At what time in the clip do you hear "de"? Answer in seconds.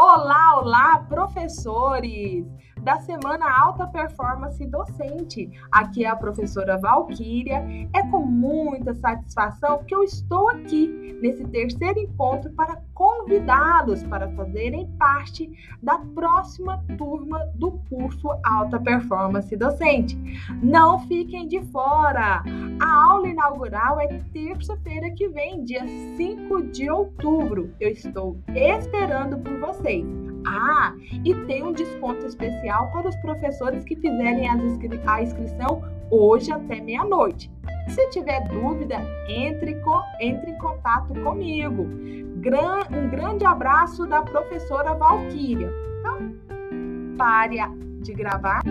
21.48-21.60, 26.70-26.88, 48.00-48.12